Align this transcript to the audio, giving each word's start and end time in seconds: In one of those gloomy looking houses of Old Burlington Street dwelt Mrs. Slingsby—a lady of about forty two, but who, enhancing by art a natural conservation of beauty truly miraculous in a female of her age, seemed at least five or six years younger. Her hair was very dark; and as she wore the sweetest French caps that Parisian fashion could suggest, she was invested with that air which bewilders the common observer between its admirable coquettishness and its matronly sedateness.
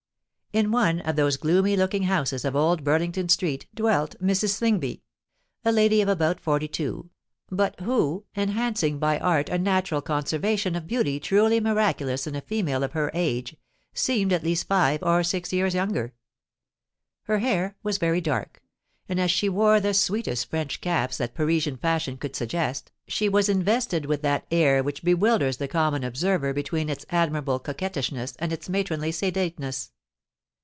In 0.53 0.69
one 0.69 0.99
of 0.99 1.15
those 1.15 1.37
gloomy 1.37 1.77
looking 1.77 2.03
houses 2.03 2.43
of 2.43 2.57
Old 2.57 2.83
Burlington 2.83 3.29
Street 3.29 3.67
dwelt 3.73 4.17
Mrs. 4.21 4.49
Slingsby—a 4.49 5.71
lady 5.71 6.01
of 6.01 6.09
about 6.09 6.41
forty 6.41 6.67
two, 6.67 7.09
but 7.49 7.79
who, 7.79 8.25
enhancing 8.35 8.99
by 8.99 9.17
art 9.17 9.47
a 9.47 9.57
natural 9.57 10.01
conservation 10.01 10.75
of 10.75 10.87
beauty 10.87 11.21
truly 11.21 11.61
miraculous 11.61 12.27
in 12.27 12.35
a 12.35 12.41
female 12.41 12.83
of 12.83 12.91
her 12.91 13.09
age, 13.13 13.55
seemed 13.93 14.33
at 14.33 14.43
least 14.43 14.67
five 14.67 15.01
or 15.03 15.23
six 15.23 15.53
years 15.53 15.73
younger. 15.73 16.11
Her 17.23 17.39
hair 17.39 17.77
was 17.81 17.97
very 17.97 18.19
dark; 18.19 18.61
and 19.07 19.21
as 19.21 19.31
she 19.31 19.47
wore 19.47 19.79
the 19.79 19.93
sweetest 19.93 20.49
French 20.49 20.81
caps 20.81 21.15
that 21.15 21.33
Parisian 21.33 21.77
fashion 21.77 22.17
could 22.17 22.35
suggest, 22.35 22.91
she 23.07 23.29
was 23.29 23.47
invested 23.47 24.05
with 24.05 24.21
that 24.23 24.47
air 24.51 24.83
which 24.83 25.01
bewilders 25.01 25.55
the 25.55 25.69
common 25.69 26.03
observer 26.03 26.51
between 26.51 26.89
its 26.89 27.05
admirable 27.09 27.57
coquettishness 27.57 28.35
and 28.37 28.51
its 28.51 28.67
matronly 28.67 29.13
sedateness. 29.13 29.93